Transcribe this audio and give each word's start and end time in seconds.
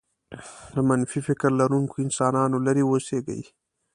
له 0.73 0.81
منفي 0.89 1.19
فکر 1.27 1.49
لرونکو 1.59 1.95
انسانانو 2.05 2.57
لرې 2.65 2.83
اوسېږئ. 2.87 3.41